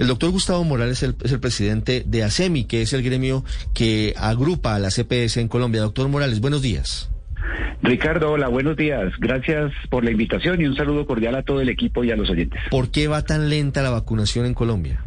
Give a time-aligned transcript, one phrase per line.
[0.00, 4.74] El doctor Gustavo Morales es el, presidente de ASEMI, que es el gremio que agrupa
[4.74, 5.82] a la CPS en Colombia.
[5.82, 7.10] Doctor Morales, buenos días.
[7.82, 9.12] Ricardo, hola, buenos días.
[9.18, 12.30] Gracias por la invitación y un saludo cordial a todo el equipo y a los
[12.30, 12.62] oyentes.
[12.70, 15.04] ¿Por qué va tan lenta la vacunación en Colombia?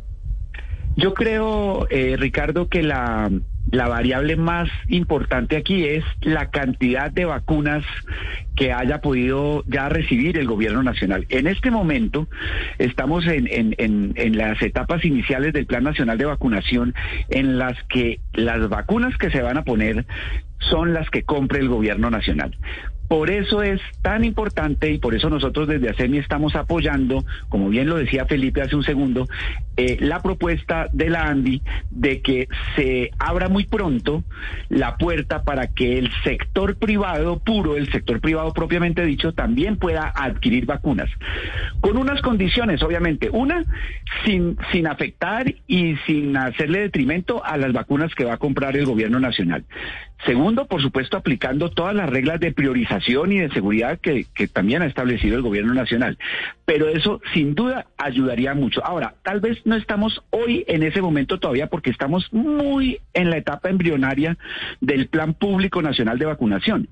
[0.96, 3.32] Yo creo, eh, Ricardo, que la,
[3.74, 7.84] la variable más importante aquí es la cantidad de vacunas
[8.56, 11.26] que haya podido ya recibir el gobierno nacional.
[11.30, 12.28] En este momento
[12.78, 16.94] estamos en, las etapas iniciales del Plan Nacional de Vacunación
[17.30, 20.06] en las que las vacunas que se van a poner
[20.60, 22.56] son las que compre el gobierno nacional.
[23.08, 27.88] Por eso es tan importante y por eso nosotros desde ASEMI estamos apoyando, como bien
[27.88, 29.28] lo decía Felipe hace un segundo,
[29.76, 34.24] eh, la propuesta de la ANDI de que se abra muy pronto
[34.70, 40.12] la puerta para que el sector privado puro, el sector privado propiamente dicho, también pueda
[40.16, 41.10] adquirir vacunas.
[41.82, 43.30] Con unas condiciones, obviamente.
[43.32, 43.64] Una,
[44.26, 48.86] sin, sin afectar y sin hacerle detrimento a las vacunas que va a comprar el
[48.86, 49.66] gobierno nacional.
[50.26, 54.86] Segundo, por supuesto, aplicando todas las reglas de priorización y de seguridad que, también ha
[54.86, 56.18] establecido el gobierno nacional.
[56.66, 58.86] Pero eso, sin duda, ayudaría mucho.
[58.86, 63.38] Ahora, tal vez no estamos hoy en ese momento todavía porque estamos muy en la
[63.38, 64.38] etapa embrionaria
[64.82, 66.90] del Plan Público Nacional de Vacunación.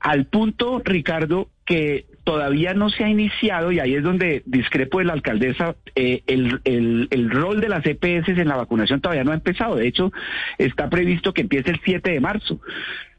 [0.00, 5.06] Al punto, Ricardo, que todavía no se ha iniciado, y ahí es donde discrepo de
[5.06, 9.32] la alcaldesa, eh, el, el, el, rol de las EPS en la vacunación todavía no
[9.32, 9.76] ha empezado.
[9.76, 10.12] De hecho,
[10.58, 12.60] está previsto que empiece el 7 de marzo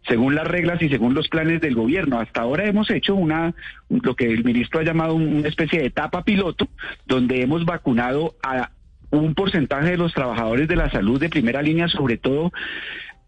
[0.08, 2.20] según las reglas y según los planes del gobierno.
[2.20, 3.54] Hasta ahora hemos hecho una,
[3.90, 6.68] lo que el ministro ha llamado una especie de etapa piloto,
[7.06, 8.72] donde hemos vacunado a
[9.12, 12.52] un porcentaje de los trabajadores de la salud de primera línea, sobre todo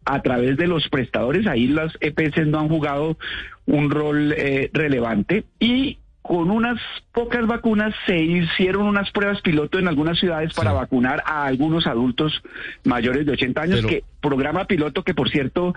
[0.05, 1.47] a través de los prestadores.
[1.47, 3.17] Ahí las EPS no han jugado
[3.65, 6.79] un rol eh, relevante y con unas
[7.11, 12.43] pocas vacunas se hicieron unas pruebas piloto en algunas ciudades para vacunar a algunos adultos
[12.83, 15.73] mayores de 80 años, que programa piloto que por cierto,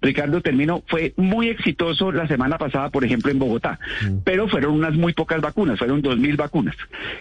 [0.00, 4.18] Ricardo terminó, fue muy exitoso la semana pasada, por ejemplo, en Bogotá, mm.
[4.24, 6.76] pero fueron unas muy pocas vacunas, fueron 2.000 vacunas,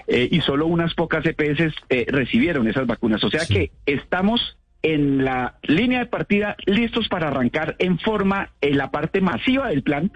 [0.07, 3.23] eh, y solo unas pocas EPS eh, recibieron esas vacunas.
[3.23, 8.77] O sea que estamos en la línea de partida listos para arrancar en forma en
[8.77, 10.11] la parte masiva del plan,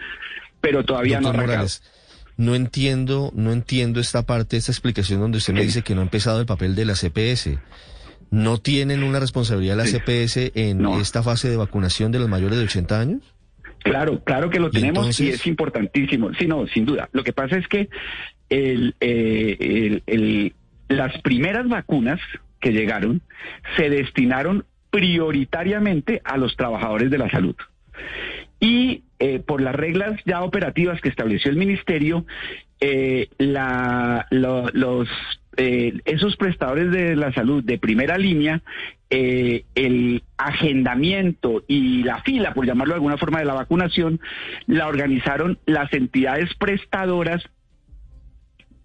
[0.61, 1.33] pero todavía no ha
[2.41, 6.03] no entiendo, no entiendo esta parte, esta explicación donde usted me dice que no ha
[6.03, 7.59] empezado el papel de la CPS.
[8.31, 12.63] ¿No tienen una responsabilidad la CPS en esta fase de vacunación de los mayores de
[12.63, 13.21] 80 años?
[13.83, 16.33] Claro, claro que lo tenemos y es importantísimo.
[16.33, 17.09] Sí, no, sin duda.
[17.11, 17.89] Lo que pasa es que
[18.49, 20.55] el, eh, el,
[20.87, 22.19] las primeras vacunas
[22.59, 23.21] que llegaron
[23.77, 27.55] se destinaron prioritariamente a los trabajadores de la salud.
[28.61, 32.25] Y eh, por las reglas ya operativas que estableció el ministerio,
[32.79, 35.09] eh, los,
[35.57, 38.61] eh, esos prestadores de la salud de primera línea,
[39.09, 44.21] el agendamiento y la fila, por llamarlo de alguna forma, de la vacunación,
[44.67, 47.43] la organizaron las entidades prestadoras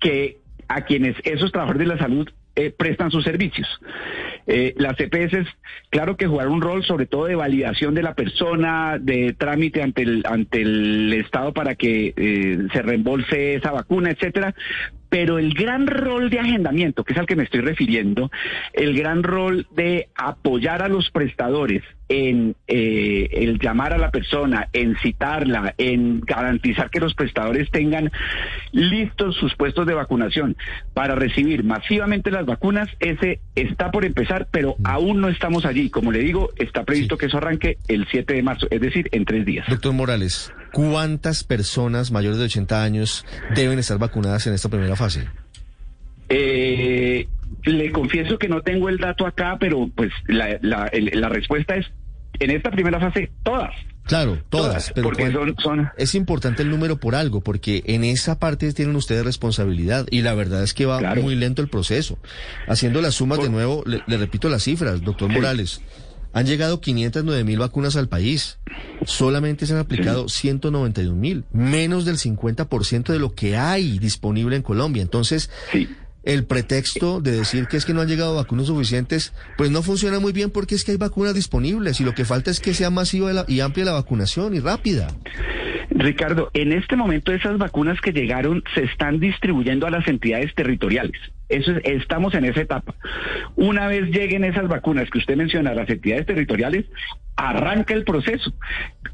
[0.00, 2.28] que a quienes esos trabajadores de la salud
[2.76, 3.68] prestan sus servicios.
[4.48, 5.48] Eh, las EPS,
[5.90, 10.02] claro que jugaron un rol sobre todo de validación de la persona, de trámite ante
[10.02, 14.54] el, ante el Estado para que eh, se reembolse esa vacuna, etcétera,
[15.16, 18.30] pero el gran rol de agendamiento, que es al que me estoy refiriendo,
[18.74, 24.68] el gran rol de apoyar a los prestadores en eh, el llamar a la persona,
[24.74, 28.12] en citarla, en garantizar que los prestadores tengan
[28.72, 30.54] listos sus puestos de vacunación
[30.92, 34.86] para recibir masivamente las vacunas, ese está por empezar, pero mm.
[34.86, 35.88] aún no estamos allí.
[35.88, 39.24] Como le digo, está previsto que eso arranque el 7 de marzo, es decir, en
[39.24, 39.66] tres días.
[39.66, 45.26] Doctor Morales, ¿cuántas personas mayores de 80 años deben estar vacunadas en esta primera fase?
[46.28, 47.26] Eh,
[47.64, 51.86] le confieso que no tengo el dato acá, pero pues la, la, respuesta es,
[52.40, 53.74] en esta primera fase, todas.
[54.04, 55.10] Claro, todas, pero
[55.62, 60.20] son, es importante el número por algo, porque en esa parte tienen ustedes responsabilidad y
[60.20, 62.18] la verdad es que va muy lento el proceso.
[62.68, 65.80] Haciendo las sumas de nuevo, le, repito las cifras, doctor Morales.
[66.36, 68.58] Han llegado 509 mil vacunas al país.
[69.06, 74.60] Solamente se han aplicado 191 mil, menos del 50% de lo que hay disponible en
[74.60, 75.00] Colombia.
[75.00, 75.50] Entonces,
[76.24, 80.20] el pretexto de decir que es que no han llegado vacunas suficientes, pues no funciona
[80.20, 82.90] muy bien porque es que hay vacunas disponibles y lo que falta es que sea
[82.90, 85.08] masiva y amplia la vacunación y rápida.
[85.88, 91.18] Ricardo, en este momento esas vacunas que llegaron se están distribuyendo a las entidades territoriales.
[91.48, 92.94] Eso estamos en esa etapa.
[93.54, 96.86] Una vez lleguen esas vacunas que usted menciona, las entidades territoriales,
[97.36, 98.52] arranca el proceso.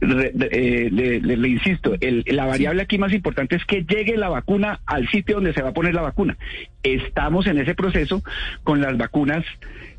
[0.00, 5.36] Eh, le, insisto, la variable aquí más importante es que llegue la vacuna al sitio
[5.36, 6.36] donde se va a poner la vacuna.
[6.82, 8.22] Estamos en ese proceso
[8.64, 9.44] con las vacunas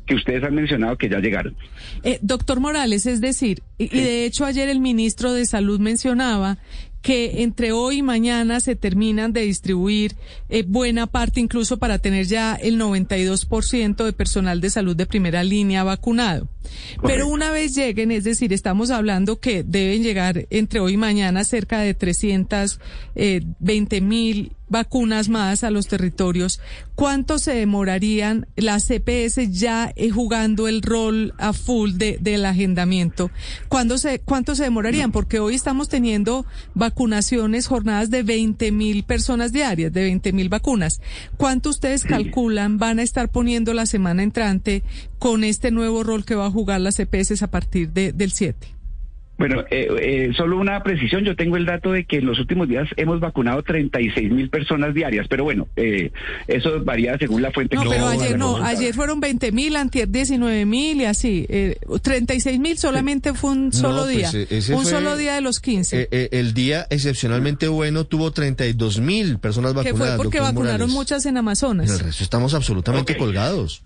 [0.06, 1.54] que ustedes han mencionado que ya llegaron.
[2.02, 6.58] Eh, doctor Morales, es decir, y de hecho ayer el ministro de Salud mencionaba
[7.04, 10.16] que entre hoy y mañana se terminan de distribuir
[10.48, 15.44] eh, buena parte, incluso para tener ya el 92% de personal de salud de primera
[15.44, 16.48] línea vacunado.
[17.02, 21.44] Pero una vez lleguen, es decir, estamos hablando que deben llegar entre hoy y mañana
[21.44, 22.78] cerca de 320
[23.16, 26.60] eh, mil vacunas más a los territorios,
[26.94, 33.30] ¿cuánto se demorarían las CPS ya eh, jugando el rol a full de, del agendamiento?
[33.68, 35.12] ¿Cuándo se, ¿Cuánto se demorarían?
[35.12, 41.00] Porque hoy estamos teniendo vacunaciones, jornadas de 20 mil personas diarias, de 20 mil vacunas.
[41.36, 44.82] ¿Cuánto ustedes calculan van a estar poniendo la semana entrante
[45.18, 48.73] con este nuevo rol que va a jugar las CPS a partir de, del 7?
[49.36, 51.24] Bueno, eh, eh, solo una precisión.
[51.24, 54.94] Yo tengo el dato de que en los últimos días hemos vacunado 36 mil personas
[54.94, 56.12] diarias, pero bueno, eh,
[56.46, 57.74] eso varía según la fuente.
[57.74, 61.46] No, pero ayer no, ayer fueron 20 mil, antier 19 mil y así.
[62.02, 66.08] 36 mil solamente fue un solo pues, día, un solo día de los 15.
[66.10, 70.10] el día excepcionalmente bueno tuvo 32 mil personas vacunadas.
[70.10, 71.90] Que fue porque vacunaron muchas en Amazonas.
[71.90, 73.82] el resto estamos absolutamente colgados.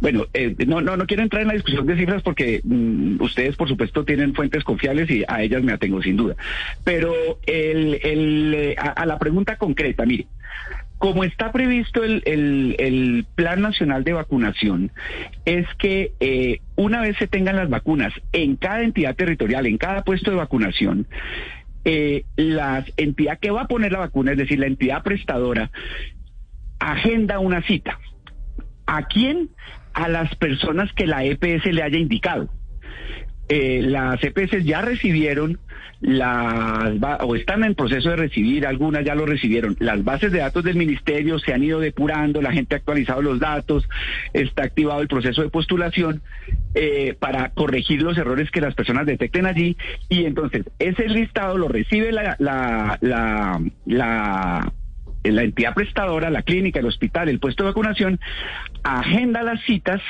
[0.00, 3.56] Bueno, eh, no, no, no quiero entrar en la discusión de cifras porque mm, ustedes,
[3.56, 6.36] por supuesto, tienen fuentes confiables y a ellas me atengo sin duda.
[6.84, 7.14] Pero
[7.46, 10.26] el, el, eh, a, la pregunta concreta, mire,
[10.98, 14.90] como está previsto el, el, Plan Nacional de Vacunación,
[15.44, 20.02] es que eh, una vez se tengan las vacunas en cada entidad territorial, en cada
[20.02, 21.06] puesto de vacunación,
[21.84, 25.70] eh, la entidad que va a poner la vacuna, es decir, la entidad prestadora,
[26.78, 27.98] agenda una cita.
[28.86, 29.50] ¿A quién?
[29.94, 32.48] A las personas que la EPS le haya indicado.
[33.48, 35.58] Eh, las EPS ya recibieron
[36.00, 39.76] las o están en proceso de recibir, algunas ya lo recibieron.
[39.80, 43.40] Las bases de datos del ministerio se han ido depurando, la gente ha actualizado los
[43.40, 43.88] datos,
[44.32, 46.22] está activado el proceso de postulación
[46.74, 49.76] eh, para corregir los errores que las personas detecten allí
[50.08, 54.72] y entonces ese listado lo recibe la, la, la, la
[55.24, 58.20] la entidad prestadora, la clínica, el hospital, el puesto de vacunación,
[58.82, 60.00] agenda las citas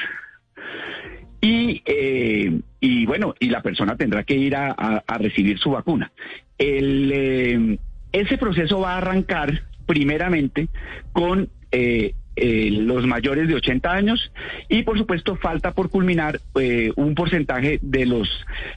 [1.41, 6.11] y, eh, y bueno, y la persona tendrá que ir a, recibir su vacuna.
[6.59, 7.79] El, eh,
[8.13, 10.69] ese proceso va a arrancar primeramente
[11.13, 14.33] con eh, eh, los mayores de 80 años
[14.69, 18.29] y por supuesto falta por culminar eh, un porcentaje de los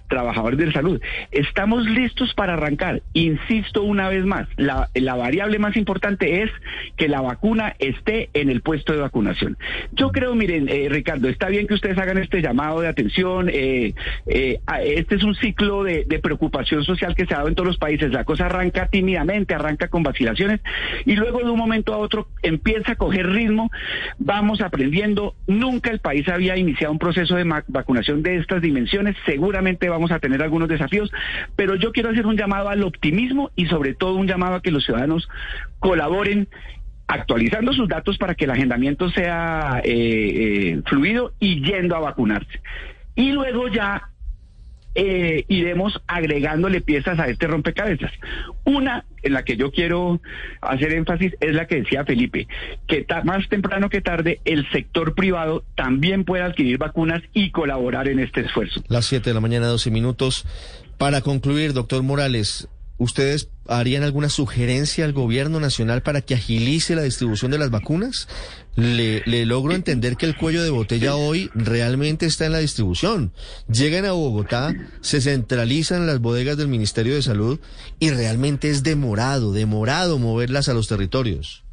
[0.07, 1.01] trabajadores de salud.
[1.31, 3.01] Estamos listos para arrancar.
[3.13, 6.51] Insisto una vez más, la, la variable más importante es
[6.97, 9.57] que la vacuna esté en el puesto de vacunación.
[9.91, 13.49] Yo creo, miren, eh, Ricardo, está bien que ustedes hagan este llamado de atención.
[13.49, 17.77] este es un ciclo de, de preocupación social que se ha dado en todos los
[17.77, 18.11] países.
[18.11, 20.59] La cosa arranca tímidamente, arranca con vacilaciones
[21.05, 23.46] y luego de un momento a otro empieza a coger ritmo
[24.17, 25.35] vamos aprendiendo.
[25.47, 29.15] Nunca el país había iniciado un proceso de vacunación de estas dimensiones.
[29.25, 31.11] Seguramente vamos a tener algunos desafíos,
[31.55, 34.71] pero yo quiero hacer un llamado al optimismo y sobre todo un llamado a que
[34.71, 35.29] los ciudadanos
[35.79, 36.47] colaboren
[37.07, 42.61] actualizando sus datos para que el agendamiento sea eh, eh, fluido y yendo a vacunarse.
[43.15, 44.09] Y luego ya
[44.99, 48.11] eh, iremos agregándole piezas a este rompecabezas.
[48.65, 50.19] Una en la que yo quiero
[50.59, 52.47] hacer énfasis es la que decía Felipe,
[52.87, 58.19] que más temprano que tarde el sector privado también puede adquirir vacunas y colaborar en
[58.19, 58.83] este esfuerzo.
[58.87, 60.45] Las 7 de la mañana, 12 minutos.
[60.97, 62.67] Para concluir, doctor Morales,
[62.99, 68.27] ¿Ustedes harían alguna sugerencia al gobierno nacional para que agilice la distribución de las vacunas?
[68.77, 73.33] Le, logro entender que el cuello de botella hoy realmente está en la distribución.
[73.67, 77.59] Llegan a Bogotá, se centralizan las bodegas del Ministerio de Salud
[77.99, 81.63] y realmente es demorado, demorado moverlas a los territorios.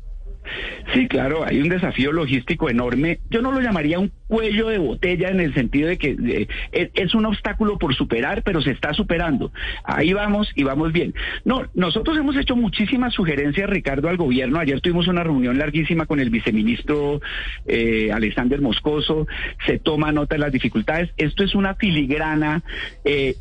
[0.92, 3.20] Sí, claro, hay un desafío logístico enorme.
[3.30, 7.26] Yo no lo llamaría un cuello de botella en el sentido de que es, un
[7.26, 9.52] obstáculo por superar, pero se está superando.
[9.84, 11.14] Ahí vamos y vamos bien.
[11.44, 14.58] No, nosotros hemos hecho muchísimas sugerencias, Ricardo, al gobierno.
[14.58, 17.20] Ayer tuvimos una reunión larguísima con el viceministro
[17.66, 19.26] eh, Alexander Moscoso.
[19.66, 21.10] Se toma nota de las dificultades.
[21.16, 22.62] Esto es una filigrana.
[23.04, 23.36] Eh,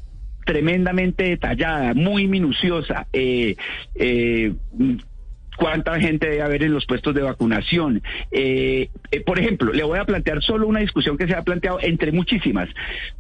[0.46, 3.08] tremendamente detallada, muy minuciosa.
[3.14, 3.56] Eh,
[3.96, 4.54] eh,
[5.56, 8.02] cuánta gente debe haber en los puestos de vacunación.
[8.32, 11.80] Eh, eh, por ejemplo, le voy a plantear solo una discusión que se ha planteado
[11.82, 12.70] entre muchísimas.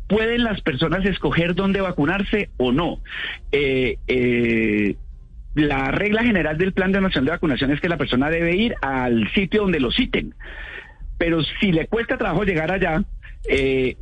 [0.08, 3.00] ¿Pueden las personas escoger dónde vacunarse o no?
[3.52, 4.96] Eh,
[5.56, 8.75] la regla general del Plan de Nación de Vacunación es que la persona debe ir
[8.82, 10.34] al sitio donde lo citen.
[11.18, 13.04] Pero si le cuesta trabajo llegar allá,
[13.48, 13.96] eh,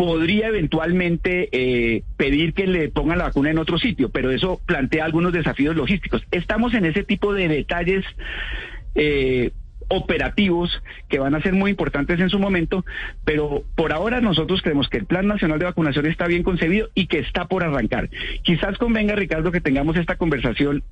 [0.00, 5.04] podría eventualmente eh, pedir que le pongan la vacuna en otro sitio, pero eso plantea
[5.04, 6.22] algunos desafíos logísticos.
[6.30, 8.06] Estamos en ese tipo de detalles
[8.94, 9.50] eh,
[9.88, 12.82] operativos que van a ser muy importantes en su momento,
[13.26, 17.06] pero por ahora nosotros creemos que el Plan Nacional de Vacunación está bien concebido y
[17.06, 18.08] que está por arrancar.
[18.42, 20.82] Quizás convenga, Ricardo, que tengamos esta conversación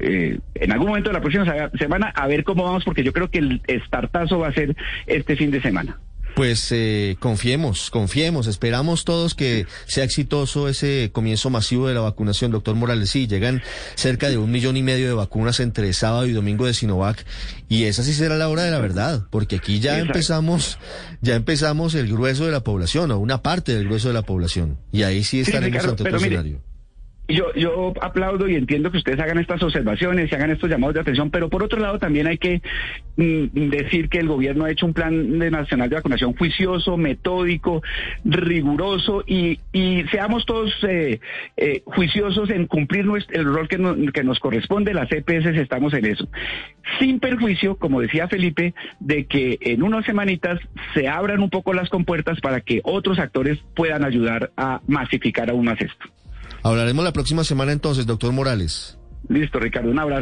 [0.00, 3.30] eh, en algún momento de la próxima semana a ver cómo vamos, porque yo creo
[3.30, 4.74] que el estartazo va a ser
[5.06, 6.00] este fin de semana.
[6.34, 12.50] Pues eh, confiemos, confiemos, esperamos todos que sea exitoso ese comienzo masivo de la vacunación,
[12.50, 13.10] doctor Morales.
[13.10, 13.62] Sí, llegan
[13.94, 17.24] cerca de un millón y medio de vacunas entre sábado y domingo de Sinovac
[17.68, 20.78] y esa sí será la hora de la verdad, porque aquí ya empezamos,
[21.20, 24.78] ya empezamos el grueso de la población o una parte del grueso de la población
[24.92, 26.69] y ahí sí estaremos ante otro escenario.
[27.30, 31.00] Yo, yo aplaudo y entiendo que ustedes hagan estas observaciones y hagan estos llamados de
[31.00, 32.60] atención, pero por otro lado también hay que
[33.16, 37.82] mm, decir que el gobierno ha hecho un plan de nacional de vacunación juicioso, metódico,
[38.24, 39.58] riguroso y,
[40.10, 41.20] seamos todos eh,
[41.56, 43.78] eh, juiciosos en cumplir el rol que,
[44.12, 44.94] que nos corresponde.
[44.94, 46.28] Las EPS estamos en eso.
[46.98, 50.58] Sin perjuicio, como decía Felipe, de que en unas semanitas
[50.94, 55.66] se abran un poco las compuertas para que otros actores puedan ayudar a masificar aún
[55.66, 56.19] más esto.
[56.62, 58.98] Hablaremos la próxima semana entonces, doctor Morales.
[59.28, 60.18] Listo, Ricardo, un abrazo.